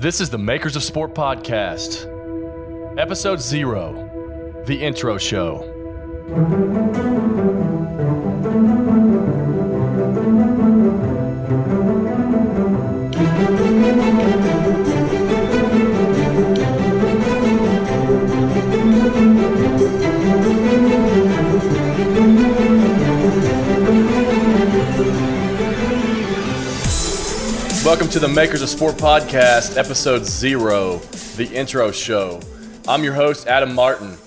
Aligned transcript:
This 0.00 0.18
is 0.22 0.30
the 0.30 0.38
Makers 0.38 0.76
of 0.76 0.82
Sport 0.82 1.14
podcast, 1.14 2.06
episode 2.98 3.38
zero, 3.38 4.62
the 4.64 4.82
intro 4.82 5.18
show. 5.18 5.60
Welcome 27.82 28.10
to 28.10 28.18
the 28.18 28.28
Makers 28.28 28.60
of 28.60 28.68
Sport 28.68 28.96
podcast, 28.96 29.78
episode 29.78 30.26
zero, 30.26 30.98
the 31.36 31.50
intro 31.50 31.90
show. 31.90 32.42
I'm 32.86 33.02
your 33.02 33.14
host, 33.14 33.46
Adam 33.46 33.74
Martin. 33.74 34.18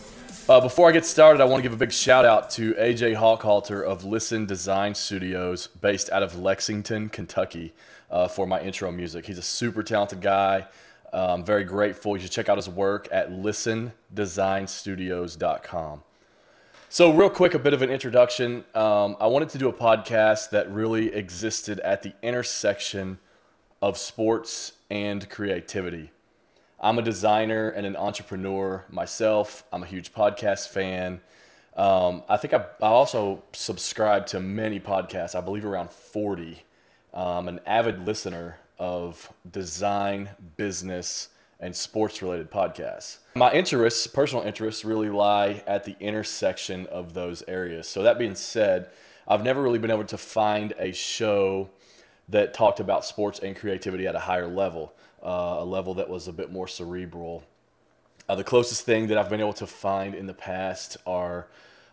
Uh, 0.50 0.60
before 0.60 0.90
I 0.90 0.92
get 0.92 1.06
started, 1.06 1.40
I 1.40 1.46
want 1.46 1.60
to 1.60 1.62
give 1.62 1.72
a 1.72 1.78
big 1.78 1.92
shout 1.92 2.26
out 2.26 2.50
to 2.52 2.74
AJ 2.74 3.16
Hawkhalter 3.16 3.84
of 3.84 4.04
Listen 4.04 4.48
Design 4.48 4.96
Studios, 4.96 5.68
based 5.68 6.10
out 6.10 6.24
of 6.24 6.36
Lexington, 6.36 7.10
Kentucky, 7.10 7.74
uh, 8.10 8.28
for 8.28 8.48
my 8.48 8.60
intro 8.60 8.92
music. 8.92 9.28
He's 9.28 9.38
a 9.38 9.44
super 9.44 9.84
talented 9.84 10.20
guy. 10.20 10.66
I'm 11.14 11.46
very 11.46 11.64
grateful. 11.64 12.18
You 12.18 12.24
should 12.24 12.32
check 12.32 12.50
out 12.50 12.58
his 12.58 12.68
work 12.68 13.08
at 13.12 13.30
listendesignstudios.com. 13.30 16.04
So, 16.90 17.14
real 17.14 17.30
quick, 17.30 17.54
a 17.54 17.60
bit 17.60 17.76
of 17.76 17.84
an 17.84 17.92
introduction. 17.92 18.64
Um, 18.74 19.16
I 19.20 19.28
wanted 19.28 19.50
to 19.50 19.60
do 19.60 19.70
a 19.70 19.74
podcast 19.74 20.50
that 20.50 20.72
really 20.72 21.14
existed 21.14 21.80
at 21.82 22.02
the 22.02 22.14
intersection 22.24 23.20
of 23.84 23.98
sports 23.98 24.72
and 24.90 25.30
creativity. 25.30 26.10
I'm 26.80 26.98
a 26.98 27.02
designer 27.02 27.68
and 27.68 27.86
an 27.86 27.98
entrepreneur 27.98 28.86
myself. 28.90 29.66
I'm 29.74 29.84
a 29.84 29.86
huge 29.86 30.14
podcast 30.14 30.70
fan. 30.70 31.20
Um, 31.76 32.24
I 32.30 32.38
think 32.38 32.54
I, 32.54 32.66
I, 32.82 32.88
also 32.88 33.44
subscribe 33.52 34.26
to 34.28 34.40
many 34.40 34.80
podcasts, 34.80 35.36
I 35.36 35.42
believe 35.42 35.66
around 35.66 35.90
40. 35.90 36.64
I'm 37.14 37.50
an 37.50 37.60
avid 37.66 38.08
listener 38.08 38.60
of 38.80 39.34
design, 39.52 40.30
business, 40.56 41.28
and 41.60 41.76
sports 41.76 42.22
related 42.22 42.50
podcasts. 42.50 43.18
My 43.36 43.52
interests, 43.52 44.08
personal 44.08 44.46
interests, 44.46 44.86
really 44.86 45.10
lie 45.10 45.62
at 45.68 45.84
the 45.84 45.98
intersection 46.00 46.88
of 46.88 47.14
those 47.14 47.44
areas. 47.50 47.90
So, 47.90 48.02
that 48.04 48.18
being 48.18 48.36
said, 48.36 48.90
I've 49.28 49.44
never 49.44 49.62
really 49.62 49.80
been 49.80 49.92
able 49.92 50.06
to 50.06 50.18
find 50.18 50.74
a 50.80 50.94
show 50.94 51.70
that 52.30 52.54
talked 52.54 52.80
about 52.80 53.06
sports 53.06 53.40
and 53.40 53.56
creativity 53.56 54.08
at 54.08 54.16
a 54.16 54.20
higher 54.20 54.48
level, 54.48 54.94
uh, 55.22 55.58
a 55.60 55.66
level 55.66 55.94
that 55.96 56.10
was 56.10 56.28
a 56.28 56.34
bit 56.34 56.52
more 56.52 56.68
cerebral. 56.68 57.44
Uh, 58.30 58.36
the 58.36 58.44
closest 58.44 58.86
thing 58.86 59.08
that 59.08 59.18
I've 59.18 59.30
been 59.30 59.42
able 59.42 59.54
to 59.54 59.68
find 59.68 60.16
in 60.16 60.28
the 60.28 60.34
past 60.34 60.98
are 61.06 61.48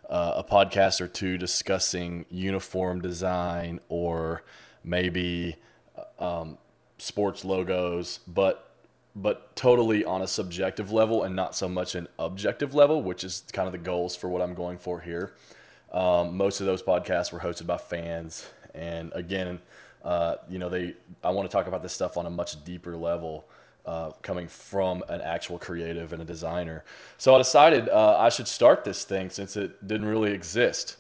uh, 0.08 0.34
a 0.36 0.44
podcast 0.44 1.00
or 1.00 1.08
two 1.08 1.38
discussing 1.38 2.26
uniform 2.30 3.00
design 3.00 3.80
or 3.88 4.42
maybe 4.84 5.56
um, 6.18 6.58
sports 6.98 7.44
logos, 7.44 8.20
but 8.26 8.66
but 9.16 9.56
totally 9.56 10.04
on 10.04 10.22
a 10.22 10.26
subjective 10.26 10.92
level 10.92 11.24
and 11.24 11.34
not 11.34 11.56
so 11.56 11.68
much 11.68 11.96
an 11.96 12.06
objective 12.16 12.76
level, 12.76 13.02
which 13.02 13.24
is 13.24 13.42
kind 13.52 13.66
of 13.66 13.72
the 13.72 13.78
goals 13.78 14.14
for 14.14 14.28
what 14.28 14.40
I'm 14.40 14.54
going 14.54 14.78
for 14.78 15.00
here. 15.00 15.34
Um, 15.92 16.36
most 16.36 16.60
of 16.60 16.66
those 16.66 16.80
podcasts 16.80 17.32
were 17.32 17.40
hosted 17.40 17.66
by 17.66 17.76
fans, 17.76 18.46
and 18.72 19.10
again, 19.12 19.60
uh, 20.04 20.36
you 20.48 20.58
know, 20.58 20.68
they 20.68 20.94
I 21.22 21.30
want 21.30 21.50
to 21.50 21.52
talk 21.54 21.66
about 21.66 21.82
this 21.82 21.92
stuff 21.92 22.16
on 22.16 22.26
a 22.26 22.30
much 22.30 22.62
deeper 22.64 22.96
level, 22.96 23.46
uh, 23.86 24.10
coming 24.22 24.48
from 24.48 25.02
an 25.08 25.20
actual 25.20 25.58
creative 25.58 26.12
and 26.12 26.22
a 26.22 26.24
designer. 26.24 26.84
So 27.18 27.34
I 27.34 27.38
decided 27.38 27.88
uh, 27.88 28.16
I 28.18 28.28
should 28.28 28.48
start 28.48 28.84
this 28.84 29.04
thing 29.04 29.30
since 29.30 29.56
it 29.56 29.86
didn't 29.86 30.06
really 30.06 30.32
exist. 30.32 30.96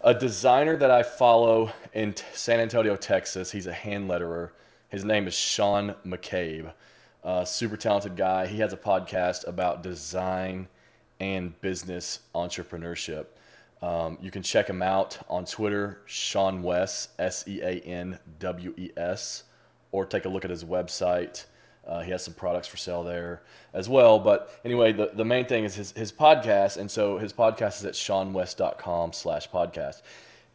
A 0.00 0.12
designer 0.12 0.76
that 0.76 0.90
I 0.90 1.02
follow 1.04 1.72
in 1.92 2.14
San 2.32 2.58
Antonio, 2.58 2.96
Texas. 2.96 3.52
He's 3.52 3.66
a 3.66 3.72
hand 3.72 4.10
letterer. 4.10 4.50
His 4.88 5.04
name 5.04 5.26
is 5.28 5.34
Sean 5.34 5.94
McCabe. 6.04 6.72
Uh, 7.22 7.44
super 7.44 7.76
talented 7.76 8.16
guy. 8.16 8.46
He 8.46 8.58
has 8.58 8.72
a 8.72 8.76
podcast 8.76 9.46
about 9.46 9.82
design 9.82 10.66
and 11.20 11.58
business 11.60 12.18
entrepreneurship. 12.34 13.26
Um, 13.82 14.16
you 14.20 14.30
can 14.30 14.42
check 14.42 14.68
him 14.68 14.80
out 14.80 15.18
on 15.28 15.44
Twitter, 15.44 16.00
Sean 16.06 16.62
Wes, 16.62 17.08
S 17.18 17.44
E 17.48 17.60
A 17.60 17.80
N 17.80 18.18
W 18.38 18.74
E 18.76 18.90
S, 18.96 19.42
or 19.90 20.06
take 20.06 20.24
a 20.24 20.28
look 20.28 20.44
at 20.44 20.50
his 20.50 20.64
website. 20.64 21.46
Uh, 21.86 22.00
he 22.00 22.12
has 22.12 22.22
some 22.22 22.34
products 22.34 22.68
for 22.68 22.76
sale 22.76 23.02
there 23.02 23.42
as 23.74 23.88
well. 23.88 24.20
But 24.20 24.56
anyway, 24.64 24.92
the, 24.92 25.10
the 25.12 25.24
main 25.24 25.46
thing 25.46 25.64
is 25.64 25.74
his, 25.74 25.90
his 25.92 26.12
podcast. 26.12 26.76
And 26.76 26.88
so 26.88 27.18
his 27.18 27.32
podcast 27.32 27.80
is 27.80 27.84
at 27.84 27.94
seanwes.com 27.94 29.12
slash 29.12 29.50
podcast. 29.50 30.02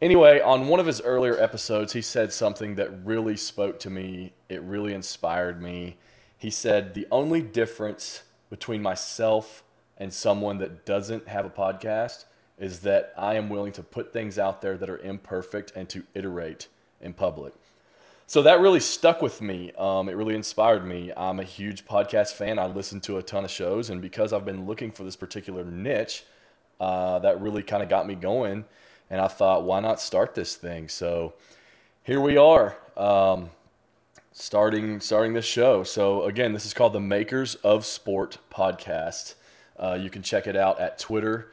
Anyway, 0.00 0.40
on 0.40 0.68
one 0.68 0.80
of 0.80 0.86
his 0.86 1.02
earlier 1.02 1.38
episodes, 1.38 1.92
he 1.92 2.00
said 2.00 2.32
something 2.32 2.76
that 2.76 3.04
really 3.04 3.36
spoke 3.36 3.78
to 3.80 3.90
me. 3.90 4.32
It 4.48 4.62
really 4.62 4.94
inspired 4.94 5.60
me 5.60 5.98
he 6.38 6.50
said, 6.50 6.94
The 6.94 7.06
only 7.10 7.42
difference 7.42 8.22
between 8.48 8.80
myself 8.80 9.64
and 9.98 10.12
someone 10.12 10.58
that 10.58 10.86
doesn't 10.86 11.28
have 11.28 11.44
a 11.44 11.50
podcast 11.50 12.24
is 12.58 12.80
that 12.80 13.12
I 13.16 13.34
am 13.34 13.48
willing 13.48 13.72
to 13.72 13.82
put 13.82 14.12
things 14.12 14.38
out 14.38 14.62
there 14.62 14.76
that 14.76 14.90
are 14.90 14.98
imperfect 14.98 15.72
and 15.76 15.88
to 15.90 16.02
iterate 16.14 16.68
in 17.00 17.12
public. 17.12 17.54
So 18.26 18.42
that 18.42 18.60
really 18.60 18.80
stuck 18.80 19.22
with 19.22 19.40
me. 19.40 19.72
Um, 19.78 20.08
it 20.08 20.12
really 20.12 20.34
inspired 20.34 20.84
me. 20.84 21.12
I'm 21.16 21.40
a 21.40 21.44
huge 21.44 21.86
podcast 21.86 22.32
fan. 22.32 22.58
I 22.58 22.66
listen 22.66 23.00
to 23.02 23.16
a 23.16 23.22
ton 23.22 23.44
of 23.44 23.50
shows, 23.50 23.88
and 23.88 24.02
because 24.02 24.32
I've 24.32 24.44
been 24.44 24.66
looking 24.66 24.90
for 24.90 25.02
this 25.02 25.16
particular 25.16 25.64
niche, 25.64 26.24
uh, 26.78 27.20
that 27.20 27.40
really 27.40 27.62
kind 27.62 27.82
of 27.82 27.88
got 27.88 28.06
me 28.06 28.14
going. 28.14 28.66
And 29.08 29.20
I 29.20 29.28
thought, 29.28 29.64
why 29.64 29.80
not 29.80 30.00
start 30.00 30.34
this 30.34 30.56
thing? 30.56 30.88
So 30.88 31.34
here 32.02 32.20
we 32.20 32.36
are. 32.36 32.76
Um, 32.96 33.50
starting 34.32 35.00
starting 35.00 35.32
this 35.32 35.46
show. 35.46 35.82
So 35.82 36.24
again, 36.24 36.52
this 36.52 36.66
is 36.66 36.74
called 36.74 36.92
the 36.92 37.00
Makers 37.00 37.54
of 37.56 37.86
Sport 37.86 38.38
podcast. 38.52 39.34
Uh, 39.78 39.98
you 40.00 40.10
can 40.10 40.22
check 40.22 40.46
it 40.46 40.56
out 40.56 40.78
at 40.80 40.98
Twitter 40.98 41.50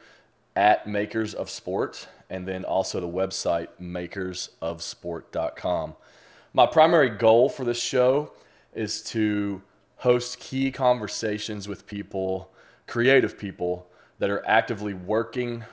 at 0.56 0.86
Makers 0.86 1.34
of 1.34 1.50
Sport, 1.50 2.08
and 2.28 2.48
then 2.48 2.64
also 2.64 2.98
the 2.98 3.06
website 3.06 3.68
makersofsport.com. 3.80 5.94
My 6.52 6.66
primary 6.66 7.10
goal 7.10 7.48
for 7.48 7.62
this 7.64 7.80
show 7.80 8.32
is 8.74 9.00
to 9.02 9.62
host 9.98 10.40
key 10.40 10.72
conversations 10.72 11.68
with 11.68 11.86
people, 11.86 12.50
creative 12.86 13.38
people 13.38 13.86
that 14.18 14.30
are 14.30 14.42
actively 14.46 14.94
working 14.94 15.64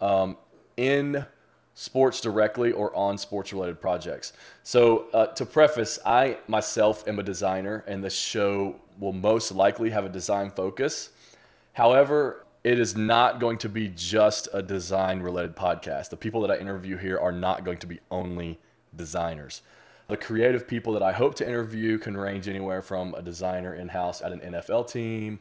um, 0.00 0.36
in 0.76 1.26
sports 1.74 2.20
directly 2.20 2.70
or 2.72 2.94
on 2.94 3.18
sports 3.18 3.52
related 3.52 3.80
projects. 3.80 4.32
So, 4.62 5.06
uh, 5.12 5.26
to 5.28 5.46
preface, 5.46 5.98
I 6.04 6.38
myself 6.48 7.08
am 7.08 7.18
a 7.18 7.22
designer, 7.22 7.82
and 7.86 8.04
the 8.04 8.10
show 8.10 8.76
will 8.98 9.12
most 9.12 9.52
likely 9.52 9.90
have 9.90 10.04
a 10.04 10.08
design 10.08 10.50
focus. 10.50 11.10
However, 11.74 12.45
it 12.66 12.80
is 12.80 12.96
not 12.96 13.38
going 13.38 13.56
to 13.58 13.68
be 13.68 13.86
just 13.86 14.48
a 14.52 14.60
design 14.60 15.20
related 15.20 15.54
podcast. 15.54 16.10
The 16.10 16.16
people 16.16 16.40
that 16.40 16.50
I 16.50 16.56
interview 16.56 16.96
here 16.96 17.16
are 17.16 17.30
not 17.30 17.62
going 17.64 17.78
to 17.78 17.86
be 17.86 18.00
only 18.10 18.58
designers. 18.96 19.62
The 20.08 20.16
creative 20.16 20.66
people 20.66 20.92
that 20.94 21.02
I 21.02 21.12
hope 21.12 21.36
to 21.36 21.46
interview 21.46 21.96
can 21.96 22.16
range 22.16 22.48
anywhere 22.48 22.82
from 22.82 23.14
a 23.14 23.22
designer 23.22 23.72
in 23.72 23.86
house 23.86 24.20
at 24.20 24.32
an 24.32 24.40
NFL 24.40 24.90
team, 24.90 25.38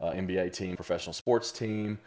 uh, 0.00 0.10
NBA 0.14 0.52
team, 0.52 0.74
professional 0.74 1.12
sports 1.12 1.52
team, 1.52 2.00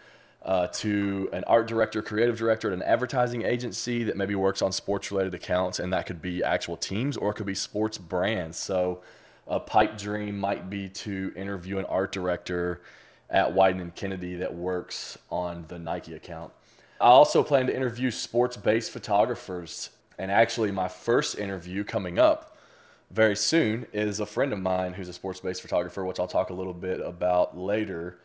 uh, 0.43 0.67
to 0.67 1.29
an 1.31 1.45
art 1.45 1.69
director, 1.69 2.01
creative 2.01 2.37
director 2.37 2.67
at 2.67 2.73
an 2.73 2.83
advertising 2.83 3.43
agency 3.43 4.03
that 4.03 4.17
maybe 4.17 4.35
works 4.35 4.61
on 4.61 4.73
sports 4.73 5.09
related 5.13 5.33
accounts, 5.33 5.79
and 5.79 5.93
that 5.93 6.05
could 6.05 6.21
be 6.21 6.43
actual 6.43 6.75
teams 6.75 7.15
or 7.15 7.31
it 7.31 7.35
could 7.35 7.45
be 7.45 7.55
sports 7.55 7.97
brands. 7.97 8.57
So, 8.57 9.01
a 9.47 9.61
pipe 9.61 9.97
dream 9.97 10.37
might 10.37 10.69
be 10.69 10.89
to 10.89 11.31
interview 11.37 11.77
an 11.77 11.85
art 11.85 12.11
director 12.11 12.81
at 13.29 13.53
Wieden 13.53 13.81
and 13.81 13.95
Kennedy 13.95 14.35
that 14.35 14.53
works 14.53 15.17
on 15.29 15.65
the 15.67 15.77
Nike 15.77 16.13
account. 16.13 16.53
I 16.99 17.07
also 17.07 17.43
plan 17.43 17.67
to 17.67 17.75
interview 17.75 18.09
sports 18.11 18.57
based 18.57 18.91
photographers, 18.91 19.91
and 20.17 20.31
actually, 20.31 20.71
my 20.71 20.87
first 20.87 21.37
interview 21.37 21.83
coming 21.83 22.17
up 22.17 22.57
very 23.11 23.35
soon 23.35 23.85
is 23.93 24.19
a 24.19 24.25
friend 24.25 24.51
of 24.51 24.59
mine 24.59 24.93
who's 24.93 25.07
a 25.07 25.13
sports 25.13 25.39
based 25.39 25.61
photographer, 25.61 26.03
which 26.03 26.19
I'll 26.19 26.27
talk 26.27 26.49
a 26.49 26.53
little 26.53 26.73
bit 26.73 26.99
about 26.99 27.57
later. 27.57 28.19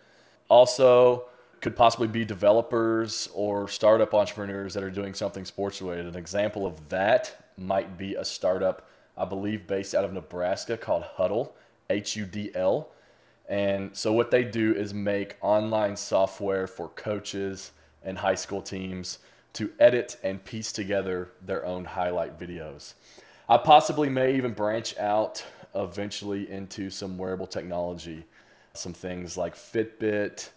Also, 0.48 1.26
could 1.60 1.76
possibly 1.76 2.08
be 2.08 2.24
developers 2.24 3.28
or 3.34 3.68
startup 3.68 4.12
entrepreneurs 4.14 4.74
that 4.74 4.82
are 4.82 4.90
doing 4.90 5.14
something 5.14 5.44
sports 5.44 5.80
related. 5.80 6.06
An 6.06 6.16
example 6.16 6.66
of 6.66 6.88
that 6.88 7.52
might 7.56 7.96
be 7.96 8.14
a 8.16 8.24
startup, 8.24 8.88
I 9.16 9.24
believe, 9.24 9.66
based 9.66 9.94
out 9.94 10.04
of 10.04 10.12
Nebraska 10.12 10.76
called 10.76 11.04
Hudl, 11.16 11.52
H 11.88 12.16
U 12.16 12.24
D 12.24 12.50
L. 12.54 12.88
And 13.48 13.96
so, 13.96 14.12
what 14.12 14.30
they 14.30 14.44
do 14.44 14.74
is 14.74 14.94
make 14.94 15.36
online 15.40 15.96
software 15.96 16.66
for 16.66 16.88
coaches 16.88 17.72
and 18.04 18.18
high 18.18 18.34
school 18.34 18.62
teams 18.62 19.18
to 19.54 19.70
edit 19.78 20.16
and 20.22 20.44
piece 20.44 20.72
together 20.72 21.30
their 21.44 21.64
own 21.66 21.84
highlight 21.84 22.38
videos. 22.38 22.94
I 23.48 23.58
possibly 23.58 24.08
may 24.08 24.34
even 24.36 24.52
branch 24.52 24.96
out 24.98 25.44
eventually 25.74 26.50
into 26.50 26.90
some 26.90 27.18
wearable 27.18 27.46
technology, 27.46 28.24
some 28.72 28.92
things 28.92 29.36
like 29.36 29.54
Fitbit. 29.54 30.50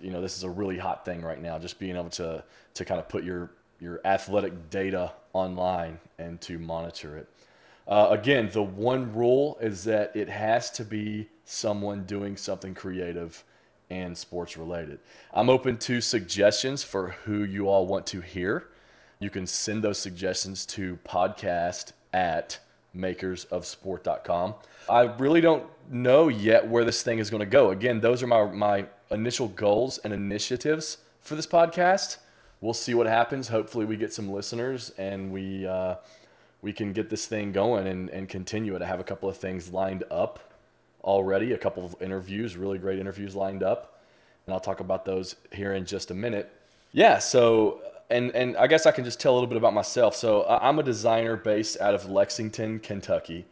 You 0.00 0.10
know, 0.10 0.22
this 0.22 0.36
is 0.36 0.44
a 0.44 0.50
really 0.50 0.78
hot 0.78 1.04
thing 1.04 1.22
right 1.22 1.40
now, 1.40 1.58
just 1.58 1.78
being 1.78 1.96
able 1.96 2.10
to, 2.10 2.42
to 2.74 2.84
kind 2.84 3.00
of 3.00 3.08
put 3.08 3.24
your, 3.24 3.50
your 3.78 4.00
athletic 4.04 4.70
data 4.70 5.12
online 5.32 5.98
and 6.18 6.40
to 6.42 6.58
monitor 6.58 7.18
it. 7.18 7.28
Uh, 7.86 8.08
again, 8.10 8.48
the 8.52 8.62
one 8.62 9.12
rule 9.12 9.58
is 9.60 9.84
that 9.84 10.14
it 10.14 10.28
has 10.28 10.70
to 10.70 10.84
be 10.84 11.28
someone 11.50 12.04
doing 12.04 12.36
something 12.36 12.74
creative 12.74 13.42
and 13.90 14.16
sports 14.16 14.56
related. 14.56 15.00
I'm 15.34 15.50
open 15.50 15.78
to 15.78 16.00
suggestions 16.00 16.84
for 16.84 17.16
who 17.24 17.42
you 17.42 17.68
all 17.68 17.86
want 17.86 18.06
to 18.08 18.20
hear. 18.20 18.68
You 19.18 19.30
can 19.30 19.46
send 19.48 19.82
those 19.82 19.98
suggestions 19.98 20.64
to 20.66 20.98
podcast 21.04 21.92
at 22.12 22.60
makersofsport.com. 22.96 24.54
I 24.88 25.00
really 25.02 25.40
don't 25.40 25.66
know 25.90 26.28
yet 26.28 26.68
where 26.68 26.84
this 26.84 27.02
thing 27.02 27.18
is 27.18 27.30
going 27.30 27.40
to 27.40 27.46
go. 27.46 27.70
Again, 27.70 28.00
those 28.00 28.22
are 28.22 28.28
my, 28.28 28.44
my 28.44 28.86
initial 29.10 29.48
goals 29.48 29.98
and 29.98 30.12
initiatives 30.12 30.98
for 31.18 31.34
this 31.34 31.48
podcast. 31.48 32.18
We'll 32.60 32.74
see 32.74 32.94
what 32.94 33.08
happens. 33.08 33.48
Hopefully, 33.48 33.86
we 33.86 33.96
get 33.96 34.12
some 34.12 34.30
listeners 34.30 34.92
and 34.96 35.32
we, 35.32 35.66
uh, 35.66 35.96
we 36.62 36.72
can 36.72 36.92
get 36.92 37.10
this 37.10 37.26
thing 37.26 37.50
going 37.50 37.88
and, 37.88 38.08
and 38.10 38.28
continue 38.28 38.76
it. 38.76 38.82
I 38.82 38.86
have 38.86 39.00
a 39.00 39.04
couple 39.04 39.28
of 39.28 39.36
things 39.36 39.72
lined 39.72 40.04
up 40.10 40.49
already, 41.02 41.52
a 41.52 41.58
couple 41.58 41.84
of 41.84 42.00
interviews, 42.00 42.56
really 42.56 42.78
great 42.78 42.98
interviews 42.98 43.34
lined 43.34 43.62
up. 43.62 44.00
And 44.46 44.54
I'll 44.54 44.60
talk 44.60 44.80
about 44.80 45.04
those 45.04 45.36
here 45.52 45.72
in 45.72 45.84
just 45.84 46.10
a 46.10 46.14
minute. 46.14 46.52
Yeah, 46.92 47.18
so 47.18 47.80
and 48.10 48.34
and 48.34 48.56
I 48.56 48.66
guess 48.66 48.86
I 48.86 48.90
can 48.90 49.04
just 49.04 49.20
tell 49.20 49.32
a 49.32 49.34
little 49.34 49.48
bit 49.48 49.56
about 49.56 49.74
myself. 49.74 50.16
So 50.16 50.44
I'm 50.48 50.78
a 50.78 50.82
designer 50.82 51.36
based 51.36 51.80
out 51.80 51.94
of 51.94 52.10
Lexington, 52.10 52.80
Kentucky. 52.80 53.46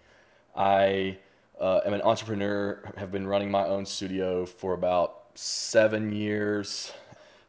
I 0.57 1.19
uh, 1.61 1.81
am 1.87 1.95
an 1.95 2.03
entrepreneur. 2.03 2.81
Have 2.97 3.13
been 3.13 3.27
running 3.27 3.51
my 3.51 3.65
own 3.65 3.87
studio 3.87 4.45
for 4.45 4.75
about 4.75 5.23
seven 5.35 6.13
years. 6.13 6.93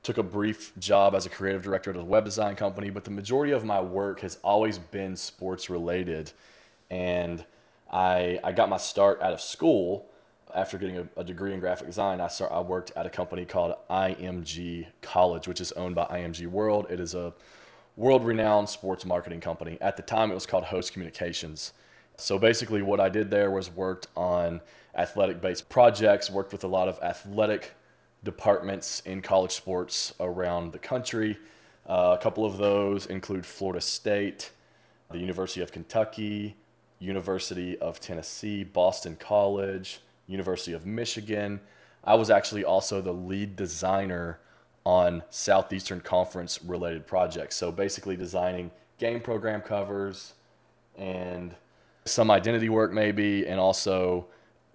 Took 0.03 0.17
a 0.17 0.23
brief 0.23 0.71
job 0.77 1.13
as 1.15 1.25
a 1.25 1.29
creative 1.29 1.61
director 1.61 1.89
at 1.89 1.97
a 1.97 2.03
web 2.03 2.23
design 2.23 2.55
company, 2.55 2.89
but 2.89 3.03
the 3.03 3.11
majority 3.11 3.51
of 3.51 3.65
my 3.65 3.81
work 3.81 4.21
has 4.21 4.37
always 4.43 4.77
been 4.77 5.15
sports 5.15 5.69
related. 5.69 6.31
And 6.89 7.43
I 7.91 8.39
I 8.44 8.51
got 8.51 8.69
my 8.69 8.77
start 8.77 9.21
out 9.21 9.33
of 9.33 9.41
school 9.41 10.09
after 10.53 10.77
getting 10.77 10.97
a, 10.97 11.07
a, 11.18 11.24
degree 11.24 11.53
in 11.53 11.59
graphic 11.59 11.88
design, 11.88 12.19
I, 12.19 12.27
start, 12.27 12.51
I 12.51 12.59
worked 12.62 12.91
at 12.95 13.06
a 13.06 13.09
company 13.09 13.45
called 13.45 13.75
IMG 13.89 14.88
College, 15.01 15.47
which 15.47 15.62
is 15.62 15.71
owned 15.74 15.95
by 15.95 16.06
IMG 16.06 16.47
World. 16.47 16.88
It 16.89 17.00
is 17.00 17.13
a 17.13 17.33
world 17.95 18.25
renowned 18.25 18.69
sports 18.69 19.06
marketing 19.06 19.41
company. 19.41 19.77
At 19.81 19.97
the 19.97 20.03
time, 20.03 20.31
it 20.31 20.33
was 20.33 20.45
called 20.45 20.65
Host 20.65 20.94
Communications. 20.94 21.74
So 22.18 22.39
basically, 22.39 22.81
what 22.81 23.00
I 23.00 23.09
did 23.09 23.30
there 23.30 23.51
was 23.51 23.69
worked 23.69 24.07
on 24.15 24.62
athletic 24.95 25.42
based 25.42 25.69
projects, 25.69 26.30
worked 26.30 26.51
with 26.51 26.63
a 26.63 26.68
lot 26.68 26.88
of 26.88 27.00
athletic 27.01 27.75
departments 28.24 29.01
in 29.01 29.21
college 29.21 29.51
sports 29.51 30.13
around 30.19 30.71
the 30.71 30.80
country. 30.80 31.38
Uh, 31.88 32.15
a 32.19 32.21
couple 32.21 32.45
of 32.45 32.57
those 32.57 33.06
include 33.06 33.45
Florida 33.45 33.81
State, 33.81 34.51
the 35.12 35.19
University 35.19 35.62
of 35.62 35.71
Kentucky, 35.71 36.56
University 36.99 37.77
of 37.79 37.99
Tennessee, 37.99 38.63
Boston 38.63 39.15
College. 39.19 40.01
University 40.29 40.73
of 40.73 40.85
Michigan. 40.85 41.59
I 42.03 42.15
was 42.15 42.29
actually 42.29 42.63
also 42.63 43.01
the 43.01 43.11
lead 43.11 43.55
designer 43.55 44.39
on 44.85 45.23
Southeastern 45.29 45.99
Conference 45.99 46.63
related 46.63 47.05
projects. 47.05 47.55
So 47.55 47.71
basically 47.71 48.15
designing 48.15 48.71
game 48.97 49.19
program 49.19 49.61
covers 49.61 50.33
and 50.97 51.55
some 52.05 52.31
identity 52.31 52.69
work 52.69 52.93
maybe 52.93 53.45
and 53.45 53.59
also 53.59 54.27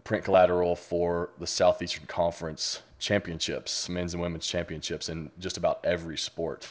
print 0.02 0.24
collateral 0.24 0.76
for 0.76 1.30
the 1.38 1.46
Southeastern 1.46 2.06
Conference 2.06 2.82
championships, 2.98 3.88
men's 3.88 4.12
and 4.12 4.22
women's 4.22 4.46
championships 4.46 5.08
in 5.08 5.30
just 5.38 5.56
about 5.56 5.80
every 5.84 6.18
sport. 6.18 6.68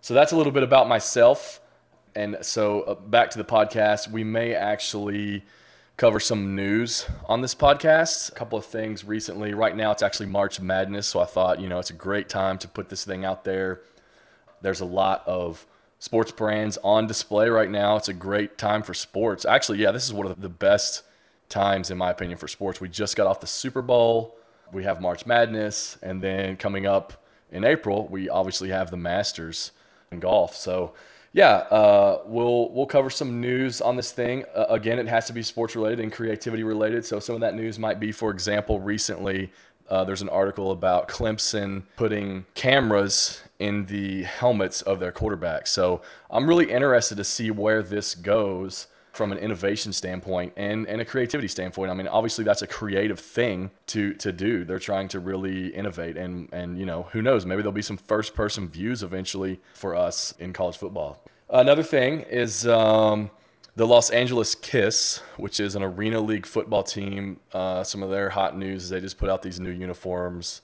So 0.00 0.12
that's 0.12 0.32
a 0.32 0.36
little 0.36 0.52
bit 0.52 0.62
about 0.62 0.88
myself. 0.88 1.60
And 2.16 2.38
so 2.40 2.80
uh, 2.80 2.94
back 2.94 3.30
to 3.30 3.38
the 3.38 3.44
podcast, 3.44 4.10
we 4.10 4.24
may 4.24 4.54
actually 4.54 5.44
cover 5.98 6.18
some 6.18 6.56
news 6.56 7.06
on 7.26 7.42
this 7.42 7.54
podcast. 7.54 8.32
A 8.32 8.34
couple 8.34 8.58
of 8.58 8.64
things 8.64 9.04
recently. 9.04 9.52
Right 9.52 9.76
now, 9.76 9.92
it's 9.92 10.02
actually 10.02 10.26
March 10.26 10.58
Madness, 10.58 11.06
so 11.06 11.20
I 11.20 11.26
thought, 11.26 11.60
you 11.60 11.68
know, 11.68 11.78
it's 11.78 11.90
a 11.90 11.94
great 11.94 12.30
time 12.30 12.56
to 12.58 12.68
put 12.68 12.88
this 12.88 13.04
thing 13.04 13.26
out 13.26 13.44
there. 13.44 13.82
There's 14.62 14.80
a 14.80 14.86
lot 14.86 15.24
of 15.26 15.66
sports 15.98 16.32
brands 16.32 16.78
on 16.82 17.06
display 17.06 17.50
right 17.50 17.70
now. 17.70 17.96
It's 17.96 18.08
a 18.08 18.14
great 18.14 18.56
time 18.56 18.82
for 18.82 18.94
sports. 18.94 19.44
Actually, 19.44 19.78
yeah, 19.78 19.90
this 19.90 20.06
is 20.06 20.14
one 20.14 20.26
of 20.26 20.40
the 20.40 20.48
best 20.48 21.02
times, 21.50 21.90
in 21.90 21.98
my 21.98 22.10
opinion, 22.10 22.38
for 22.38 22.48
sports. 22.48 22.80
We 22.80 22.88
just 22.88 23.14
got 23.14 23.26
off 23.26 23.40
the 23.40 23.46
Super 23.46 23.82
Bowl, 23.82 24.38
we 24.72 24.84
have 24.84 25.02
March 25.02 25.26
Madness, 25.26 25.98
and 26.02 26.22
then 26.22 26.56
coming 26.56 26.86
up 26.86 27.24
in 27.52 27.62
April, 27.62 28.08
we 28.08 28.30
obviously 28.30 28.70
have 28.70 28.90
the 28.90 28.96
Masters 28.96 29.72
in 30.10 30.20
golf. 30.20 30.56
So, 30.56 30.94
yeah, 31.36 31.66
uh, 31.70 32.22
we'll 32.24 32.70
we'll 32.70 32.86
cover 32.86 33.10
some 33.10 33.42
news 33.42 33.82
on 33.82 33.94
this 33.94 34.10
thing. 34.10 34.46
Uh, 34.54 34.64
again, 34.70 34.98
it 34.98 35.06
has 35.06 35.26
to 35.26 35.34
be 35.34 35.42
sports 35.42 35.76
related 35.76 36.00
and 36.00 36.10
creativity 36.10 36.62
related. 36.62 37.04
So 37.04 37.20
some 37.20 37.34
of 37.34 37.42
that 37.42 37.54
news 37.54 37.78
might 37.78 38.00
be, 38.00 38.10
for 38.10 38.30
example, 38.30 38.80
recently 38.80 39.52
uh, 39.90 40.02
there's 40.04 40.22
an 40.22 40.30
article 40.30 40.70
about 40.70 41.08
Clemson 41.08 41.82
putting 41.96 42.46
cameras 42.54 43.42
in 43.58 43.84
the 43.84 44.22
helmets 44.22 44.80
of 44.80 44.98
their 44.98 45.12
quarterbacks. 45.12 45.68
So 45.68 46.00
I'm 46.30 46.48
really 46.48 46.70
interested 46.70 47.16
to 47.16 47.24
see 47.24 47.50
where 47.50 47.82
this 47.82 48.14
goes 48.14 48.86
from 49.16 49.32
an 49.32 49.38
innovation 49.38 49.92
standpoint 49.92 50.52
and, 50.56 50.86
and 50.86 51.00
a 51.00 51.04
creativity 51.04 51.48
standpoint. 51.48 51.90
I 51.90 51.94
mean, 51.94 52.06
obviously 52.06 52.44
that's 52.44 52.62
a 52.62 52.66
creative 52.66 53.18
thing 53.18 53.70
to 53.88 54.14
to 54.14 54.32
do. 54.32 54.64
They're 54.64 54.78
trying 54.78 55.08
to 55.08 55.20
really 55.20 55.68
innovate 55.68 56.16
and 56.16 56.48
and 56.52 56.78
you 56.78 56.86
know, 56.86 57.04
who 57.12 57.22
knows, 57.22 57.46
maybe 57.46 57.62
there'll 57.62 57.72
be 57.72 57.82
some 57.82 57.96
first 57.96 58.34
person 58.34 58.68
views 58.68 59.02
eventually 59.02 59.60
for 59.74 59.94
us 59.94 60.34
in 60.38 60.52
college 60.52 60.76
football. 60.76 61.22
Another 61.48 61.82
thing 61.82 62.20
is 62.22 62.66
um, 62.66 63.30
the 63.76 63.86
Los 63.86 64.10
Angeles 64.10 64.54
Kiss, 64.54 65.22
which 65.36 65.60
is 65.60 65.76
an 65.76 65.82
Arena 65.82 66.20
League 66.20 66.46
football 66.46 66.82
team. 66.82 67.40
Uh, 67.52 67.84
some 67.84 68.02
of 68.02 68.10
their 68.10 68.30
hot 68.30 68.56
news 68.56 68.84
is 68.84 68.90
they 68.90 69.00
just 69.00 69.18
put 69.18 69.30
out 69.30 69.42
these 69.42 69.60
new 69.60 69.70
uniforms 69.70 70.62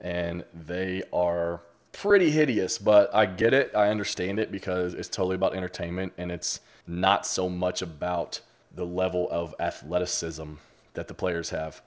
and 0.00 0.44
they 0.54 1.02
are 1.12 1.62
pretty 1.92 2.30
hideous, 2.30 2.78
but 2.78 3.14
I 3.14 3.26
get 3.26 3.52
it. 3.52 3.72
I 3.74 3.88
understand 3.88 4.38
it 4.38 4.52
because 4.52 4.94
it's 4.94 5.08
totally 5.08 5.34
about 5.34 5.54
entertainment 5.54 6.12
and 6.16 6.30
it's 6.30 6.60
not 6.86 7.26
so 7.26 7.48
much 7.48 7.82
about 7.82 8.40
the 8.74 8.86
level 8.86 9.28
of 9.30 9.54
athleticism 9.58 10.54
that 10.94 11.08
the 11.08 11.14
players 11.14 11.50
have, 11.50 11.80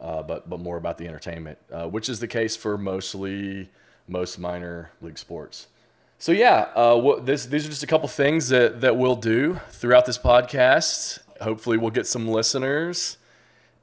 uh, 0.00 0.22
but 0.22 0.48
but 0.48 0.60
more 0.60 0.76
about 0.76 0.98
the 0.98 1.06
entertainment, 1.06 1.58
uh, 1.72 1.86
which 1.86 2.08
is 2.08 2.20
the 2.20 2.28
case 2.28 2.56
for 2.56 2.78
mostly 2.78 3.68
most 4.08 4.38
minor 4.38 4.90
league 5.00 5.18
sports. 5.18 5.68
So 6.18 6.32
yeah, 6.32 6.68
uh, 6.74 6.96
what, 6.96 7.24
this, 7.24 7.46
these 7.46 7.64
are 7.64 7.70
just 7.70 7.82
a 7.82 7.86
couple 7.86 8.06
things 8.08 8.50
that 8.50 8.82
that 8.82 8.96
we'll 8.96 9.16
do 9.16 9.60
throughout 9.70 10.04
this 10.04 10.18
podcast. 10.18 11.18
Hopefully, 11.40 11.78
we'll 11.78 11.90
get 11.90 12.06
some 12.06 12.28
listeners. 12.28 13.16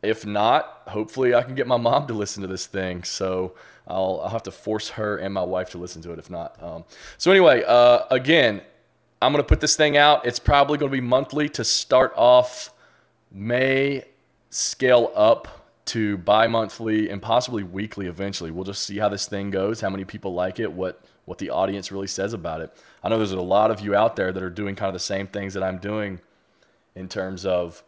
If 0.03 0.25
not, 0.25 0.83
hopefully, 0.87 1.33
I 1.33 1.41
can 1.41 1.55
get 1.55 1.65
my 1.65 1.77
mom 1.77 2.05
to 2.07 2.13
listen 2.13 2.41
to 2.41 2.47
this 2.47 2.67
thing. 2.67 3.03
So 3.03 3.53
I'll, 3.87 4.21
I'll 4.23 4.29
have 4.29 4.43
to 4.43 4.51
force 4.51 4.89
her 4.91 5.17
and 5.17 5.33
my 5.33 5.41
wife 5.41 5.71
to 5.71 5.79
listen 5.79 6.03
to 6.03 6.13
it. 6.13 6.19
If 6.19 6.29
not, 6.29 6.61
um, 6.61 6.85
so 7.17 7.31
anyway, 7.31 7.63
uh, 7.65 8.01
again, 8.11 8.61
I'm 9.21 9.31
going 9.31 9.43
to 9.43 9.47
put 9.47 9.61
this 9.61 9.75
thing 9.75 9.97
out. 9.97 10.25
It's 10.25 10.39
probably 10.39 10.77
going 10.77 10.91
to 10.91 10.95
be 10.95 11.01
monthly 11.01 11.49
to 11.49 11.63
start 11.63 12.13
off, 12.15 12.71
may 13.31 14.03
scale 14.49 15.11
up 15.15 15.65
to 15.85 16.17
bi 16.17 16.47
monthly 16.47 17.09
and 17.09 17.21
possibly 17.21 17.63
weekly 17.63 18.07
eventually. 18.07 18.51
We'll 18.51 18.65
just 18.65 18.83
see 18.83 18.97
how 18.99 19.09
this 19.09 19.25
thing 19.27 19.49
goes, 19.49 19.81
how 19.81 19.89
many 19.89 20.05
people 20.05 20.33
like 20.33 20.59
it, 20.59 20.71
what, 20.73 21.01
what 21.25 21.39
the 21.39 21.49
audience 21.49 21.91
really 21.91 22.07
says 22.07 22.33
about 22.33 22.61
it. 22.61 22.71
I 23.03 23.09
know 23.09 23.17
there's 23.17 23.31
a 23.31 23.41
lot 23.41 23.71
of 23.71 23.79
you 23.79 23.95
out 23.95 24.15
there 24.17 24.31
that 24.31 24.43
are 24.43 24.49
doing 24.49 24.75
kind 24.75 24.87
of 24.87 24.93
the 24.93 24.99
same 24.99 25.27
things 25.27 25.53
that 25.53 25.63
I'm 25.63 25.77
doing 25.77 26.19
in 26.93 27.07
terms 27.07 27.45
of 27.45 27.83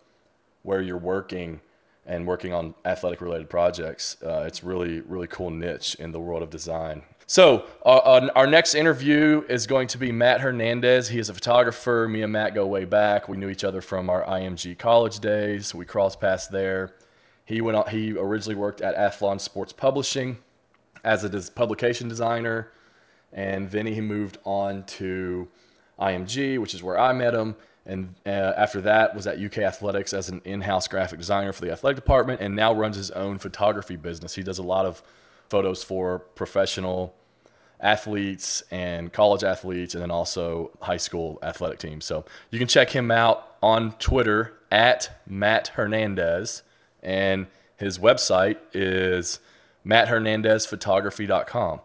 where 0.64 0.82
you're 0.82 0.98
working 0.98 1.62
and 2.06 2.26
working 2.26 2.54
on 2.54 2.74
athletic 2.86 3.22
related 3.22 3.50
projects. 3.50 4.18
Uh, 4.24 4.44
it's 4.48 4.64
really, 4.64 5.02
really 5.02 5.28
cool 5.28 5.52
niche 5.52 5.96
in 6.00 6.12
the 6.12 6.20
world 6.20 6.42
of 6.42 6.50
design. 6.50 7.04
So 7.30 7.68
uh, 7.86 8.28
our 8.36 8.48
next 8.48 8.74
interview 8.74 9.44
is 9.48 9.68
going 9.68 9.88
to 9.90 10.00
be 10.00 10.12
Matt 10.12 10.42
Hernandez. 10.42 11.10
He 11.10 11.20
is 11.20 11.30
a 11.30 11.34
photographer. 11.36 12.08
Me 12.10 12.24
and 12.24 12.34
Matt 12.34 12.56
go 12.56 12.66
way 12.66 12.86
back. 12.86 13.30
We 13.30 13.38
knew 13.38 13.50
each 13.50 13.64
other 13.64 13.82
from 13.82 14.10
our 14.10 14.26
IMG 14.26 14.80
college 14.80 15.20
days. 15.20 15.76
We 15.76 15.86
crossed 15.86 16.20
paths 16.20 16.48
there. 16.48 16.96
He 17.46 17.62
went 17.62 17.78
on, 17.78 17.88
he 17.92 18.14
originally 18.14 18.56
worked 18.56 18.82
at 18.82 18.96
Athlon 18.96 19.40
Sports 19.40 19.74
Publishing 19.74 20.40
as 21.04 21.24
a 21.24 21.30
des- 21.30 21.52
publication 21.52 22.08
designer, 22.08 22.72
and 23.32 23.70
then 23.70 23.86
he 23.86 24.02
moved 24.02 24.40
on 24.44 24.84
to 24.86 25.50
IMG, 26.00 26.58
which 26.58 26.74
is 26.74 26.82
where 26.82 26.98
I 26.98 27.14
met 27.14 27.36
him. 27.36 27.56
And 27.86 28.16
uh, 28.26 28.54
after 28.58 28.82
that, 28.82 29.16
was 29.16 29.28
at 29.28 29.40
UK 29.40 29.60
Athletics 29.60 30.14
as 30.14 30.30
an 30.30 30.42
in-house 30.46 30.88
graphic 30.88 31.20
designer 31.20 31.54
for 31.54 31.64
the 31.64 31.72
athletic 31.72 31.98
department, 31.98 32.42
and 32.42 32.56
now 32.56 32.74
runs 32.74 32.98
his 32.98 33.12
own 33.12 33.38
photography 33.38 33.98
business. 33.98 34.34
He 34.34 34.42
does 34.42 34.58
a 34.58 34.64
lot 34.64 34.88
of 34.88 35.04
photos 35.50 35.84
for 35.84 36.20
professional 36.20 37.16
athletes 37.82 38.62
and 38.72 39.14
college 39.14 39.44
athletes, 39.44 39.94
and 39.94 40.02
then 40.02 40.12
also 40.12 40.72
high 40.82 40.98
school 40.98 41.40
athletic 41.42 41.80
teams. 41.80 42.06
So 42.06 42.26
you 42.52 42.60
can 42.60 42.68
check 42.68 42.90
him 42.92 43.10
out 43.12 43.56
on 43.62 43.94
Twitter 43.94 44.54
at 44.72 45.22
Matt 45.26 45.70
Hernandez, 45.70 46.64
and 47.02 47.48
his 47.78 47.98
website 47.98 48.58
is 48.74 49.40
matthernandezphotography.com. 49.86 51.80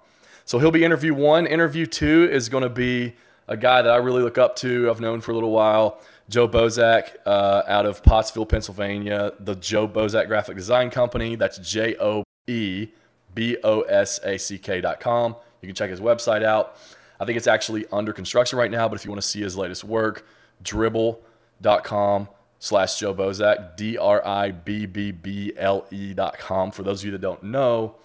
So 0.45 0.59
he'll 0.59 0.71
be 0.71 0.85
interview 0.85 1.15
one. 1.15 1.47
Interview 1.47 1.87
two 1.87 2.29
is 2.31 2.49
going 2.49 2.65
to 2.65 2.69
be 2.69 3.15
a 3.49 3.57
guy 3.57 3.83
that 3.83 3.91
I 3.91 3.97
really 3.97 4.23
look 4.23 4.39
up 4.39 4.57
to. 4.57 4.91
I've 4.91 5.01
known 5.01 5.21
for 5.21 5.31
a 5.33 5.35
little 5.35 5.53
while, 5.53 6.01
Joe 6.29 6.49
Bosack 6.49 7.17
uh, 7.25 7.63
out 7.67 7.87
of 7.87 8.03
Pottsville, 8.03 8.47
Pennsylvania, 8.47 9.33
the 9.39 9.55
Joe 9.55 9.87
Bosack 9.87 10.27
Graphic 10.27 10.57
Design 10.57 10.91
Company. 10.91 11.37
That's 11.37 11.59
J 11.59 11.97
O 12.01 12.25
E 12.47 12.89
B 13.35 13.57
O 13.65 13.83
S 13.83 14.21
A 14.25 14.39
C 14.39 14.59
K.com. 14.59 15.37
You 15.61 15.69
can 15.69 15.75
check 15.75 15.91
his 15.91 16.01
website 16.01 16.43
out. 16.43 16.77
I 17.19 17.25
think 17.25 17.37
it's 17.37 17.47
actually 17.47 17.87
under 17.93 18.13
construction 18.13 18.59
right 18.59 18.71
now, 18.71 18.89
but 18.89 18.97
if 18.97 19.05
you 19.05 19.11
want 19.11 19.23
to 19.23 19.27
see 19.27 19.41
his 19.41 19.57
latest 19.57 19.85
work, 19.85 20.27
dribbble.com 20.63 22.29
slash 22.59 22.99
Joe 22.99 23.15
Bosack, 23.15 23.77
D 23.77 23.97
R 23.97 24.27
I 24.27 24.51
B 24.51 24.87
B 24.87 25.13
B 25.13 25.53
L 25.57 25.87
E.com. 25.91 26.71
For 26.71 26.83
those 26.83 27.01
of 27.01 27.07
you 27.07 27.13
that 27.13 27.21
don't 27.21 27.43
know, 27.43 27.97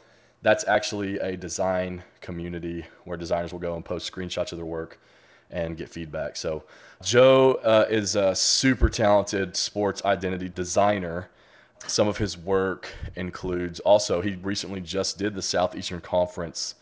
that's 0.42 0.68
actually 0.68 1.18
a 1.20 1.36
design 1.36 2.04
community 2.22 2.86
where 3.04 3.18
designers 3.18 3.52
will 3.52 3.60
go 3.60 3.76
and 3.76 3.84
post 3.84 4.12
screenshots 4.12 4.52
of 4.52 4.58
their 4.58 4.66
work 4.66 5.00
and 5.50 5.78
get 5.78 5.90
feedback. 5.90 6.36
So, 6.36 6.64
Joe 7.02 7.54
uh, 7.64 7.88
is 7.90 8.16
a 8.16 8.36
super 8.36 8.90
talented 8.90 9.56
sports 9.56 10.04
identity 10.06 10.50
designer. 10.50 11.30
Some 11.88 12.08
of 12.08 12.18
his 12.18 12.38
work 12.38 12.90
includes 13.16 13.80
also, 13.80 14.22
he 14.22 14.36
recently 14.36 14.82
just 14.82 15.18
did 15.18 15.34
the 15.34 15.42
Southeastern 15.42 16.02
Conference 16.02 16.76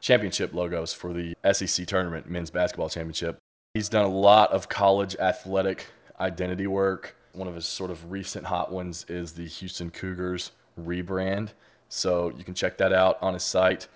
championship 0.00 0.52
logos 0.52 0.92
for 0.92 1.12
the 1.12 1.34
SEC 1.52 1.86
tournament, 1.86 2.28
men's 2.28 2.50
basketball 2.50 2.88
championship. 2.88 3.38
He's 3.74 3.88
done 3.88 4.04
a 4.04 4.08
lot 4.08 4.52
of 4.52 4.68
college 4.68 5.16
athletic 5.16 5.86
identity 6.20 6.66
work. 6.66 7.16
One 7.32 7.48
of 7.48 7.54
his 7.54 7.66
sort 7.66 7.90
of 7.90 8.10
recent 8.10 8.46
hot 8.46 8.70
ones 8.70 9.06
is 9.08 9.32
the 9.32 9.46
Houston 9.46 9.90
Cougars 9.90 10.52
rebrand. 10.78 11.50
So 11.88 12.32
you 12.36 12.44
can 12.44 12.54
check 12.54 12.78
that 12.78 12.92
out 12.92 13.18
on 13.22 13.34
his 13.34 13.42
site. 13.42 13.88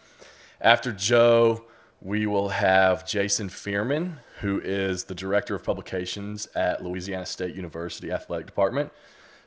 After 0.61 0.93
Joe, 0.93 1.65
we 2.01 2.27
will 2.27 2.51
have 2.51 3.07
Jason 3.07 3.49
Feirman, 3.49 4.19
who 4.41 4.61
is 4.61 5.05
the 5.05 5.15
director 5.15 5.55
of 5.55 5.65
publications 5.65 6.47
at 6.55 6.83
Louisiana 6.83 7.27
State 7.27 7.55
University 7.55 8.11
Athletic 8.11 8.47
Department. 8.47 8.93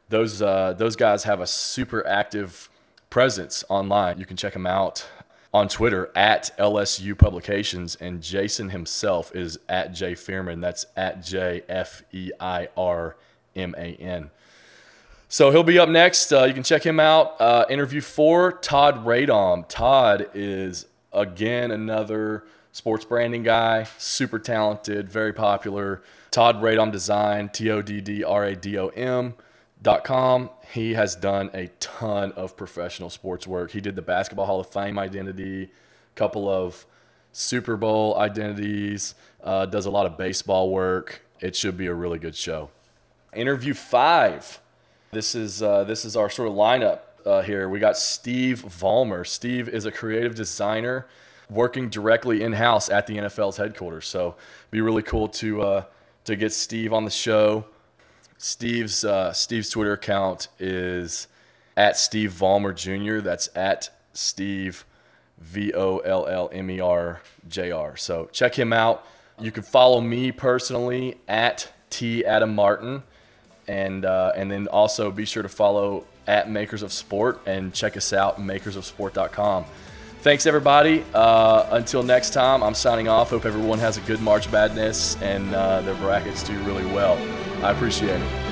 Those 0.09 0.41
uh, 0.41 0.73
those 0.73 0.95
guys 0.95 1.23
have 1.23 1.39
a 1.39 1.47
super 1.47 2.05
active 2.05 2.69
presence 3.09 3.63
online. 3.69 4.19
You 4.19 4.25
can 4.25 4.37
check 4.37 4.53
them 4.53 4.65
out 4.65 5.07
on 5.53 5.67
Twitter 5.67 6.11
at 6.15 6.51
LSU 6.57 7.17
Publications, 7.17 7.95
and 7.95 8.21
Jason 8.21 8.69
himself 8.69 9.33
is 9.35 9.59
at 9.69 9.93
J 9.93 10.13
Feirman. 10.13 10.61
That's 10.61 10.87
at 10.95 11.23
J 11.23 11.61
F 11.69 12.03
E 12.11 12.31
I 12.39 12.69
R 12.75 13.17
M 13.55 13.75
A 13.77 13.95
N. 13.95 14.31
So 15.27 15.51
he'll 15.51 15.61
be 15.61 15.77
up 15.77 15.89
next. 15.89 16.31
Uh, 16.33 16.45
you 16.45 16.55
can 16.55 16.63
check 16.63 16.83
him 16.83 16.99
out. 16.99 17.39
Uh, 17.39 17.65
interview 17.69 18.01
four, 18.01 18.51
Todd 18.51 19.05
Radom. 19.05 19.67
Todd 19.67 20.27
is 20.33 20.87
again 21.13 21.69
another 21.69 22.45
sports 22.71 23.05
branding 23.05 23.43
guy, 23.43 23.87
super 23.99 24.39
talented, 24.39 25.07
very 25.07 25.33
popular. 25.33 26.01
Todd 26.31 26.61
Radom 26.63 26.91
Design, 26.91 27.49
T 27.49 27.69
O 27.69 27.83
D 27.83 28.01
D 28.01 28.23
R 28.23 28.43
A 28.45 28.55
D 28.55 28.75
O 28.79 28.87
M 28.87 29.35
com. 30.03 30.49
He 30.73 30.93
has 30.93 31.15
done 31.15 31.49
a 31.53 31.67
ton 31.79 32.31
of 32.33 32.57
professional 32.57 33.09
sports 33.09 33.47
work. 33.47 33.71
He 33.71 33.81
did 33.81 33.95
the 33.95 34.01
Basketball 34.01 34.45
Hall 34.45 34.59
of 34.59 34.67
Fame 34.67 34.99
identity, 34.99 35.63
a 35.63 36.15
couple 36.15 36.49
of 36.49 36.85
Super 37.31 37.77
Bowl 37.77 38.17
identities, 38.17 39.15
uh, 39.43 39.65
does 39.65 39.85
a 39.85 39.91
lot 39.91 40.05
of 40.05 40.17
baseball 40.17 40.69
work. 40.71 41.21
It 41.39 41.55
should 41.55 41.77
be 41.77 41.87
a 41.87 41.93
really 41.93 42.19
good 42.19 42.35
show. 42.35 42.69
Interview 43.33 43.73
five. 43.73 44.59
This 45.11 45.33
is 45.35 45.63
uh, 45.63 45.85
this 45.85 46.05
is 46.05 46.15
our 46.15 46.29
sort 46.29 46.49
of 46.49 46.55
lineup 46.55 46.99
uh, 47.25 47.41
here. 47.41 47.69
We 47.69 47.79
got 47.79 47.97
Steve 47.97 48.63
Vollmer. 48.63 49.25
Steve 49.25 49.69
is 49.69 49.85
a 49.85 49.91
creative 49.91 50.35
designer 50.35 51.07
working 51.49 51.89
directly 51.89 52.43
in 52.43 52.53
house 52.53 52.89
at 52.89 53.07
the 53.07 53.17
NFL's 53.17 53.57
headquarters. 53.57 54.07
So 54.07 54.35
be 54.69 54.81
really 54.81 55.01
cool 55.01 55.27
to 55.29 55.61
uh, 55.61 55.83
to 56.25 56.35
get 56.35 56.51
Steve 56.51 56.93
on 56.93 57.05
the 57.05 57.11
show. 57.11 57.65
Steve's 58.39 59.03
uh, 59.03 59.33
Steve's 59.33 59.69
Twitter 59.69 59.91
account 59.91 60.47
is 60.59 61.27
at 61.75 61.97
Steve 61.97 62.31
Vollmer 62.31 62.73
Jr. 62.73 63.19
That's 63.19 63.49
at 63.53 63.89
Steve 64.13 64.85
V 65.37 65.73
O 65.73 65.97
L 65.99 66.25
L 66.25 66.49
M 66.53 66.71
E 66.71 66.79
R 66.79 67.21
J 67.49 67.69
R. 67.69 67.97
So 67.97 68.29
check 68.31 68.57
him 68.57 68.71
out. 68.71 69.05
You 69.39 69.51
can 69.51 69.63
follow 69.63 69.99
me 69.99 70.31
personally 70.31 71.17
at 71.27 71.71
T 71.89 72.23
Adam 72.25 72.55
Martin, 72.55 73.03
and 73.67 74.05
uh, 74.05 74.31
and 74.37 74.49
then 74.49 74.67
also 74.69 75.11
be 75.11 75.25
sure 75.25 75.43
to 75.43 75.49
follow 75.49 76.05
at 76.25 76.49
Makers 76.49 76.81
of 76.81 76.93
Sport 76.93 77.41
and 77.45 77.73
check 77.73 77.97
us 77.97 78.13
out 78.13 78.39
makersofsport.com. 78.39 79.65
Thanks 80.21 80.45
everybody. 80.45 81.05
Uh, 81.13 81.67
until 81.71 82.03
next 82.03 82.31
time, 82.31 82.61
I'm 82.61 82.73
signing 82.75 83.07
off. 83.07 83.29
Hope 83.29 83.45
everyone 83.45 83.79
has 83.79 83.95
a 83.95 84.01
good 84.01 84.19
March 84.19 84.51
Madness 84.51 85.15
and 85.21 85.55
uh, 85.55 85.81
their 85.81 85.95
brackets 85.95 86.43
do 86.43 86.59
really 86.63 86.85
well. 86.85 87.17
I 87.63 87.71
appreciate 87.71 88.19
it. 88.19 88.48